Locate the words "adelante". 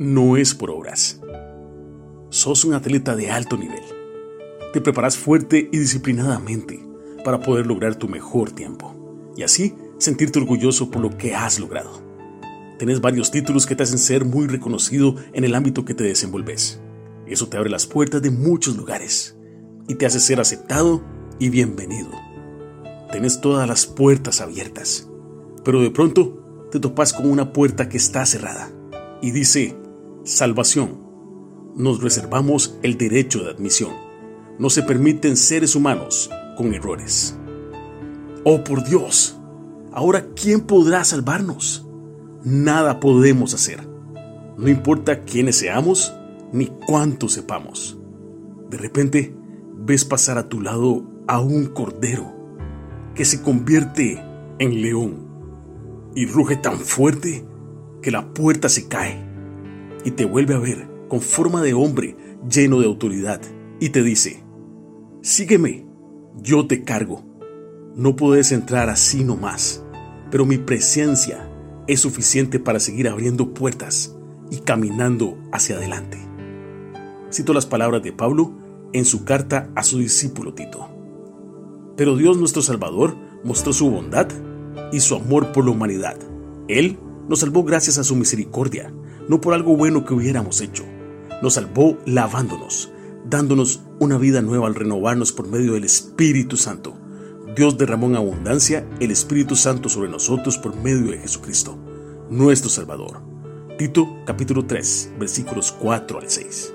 75.76-76.18